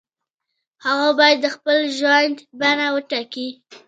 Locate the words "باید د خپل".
1.19-1.77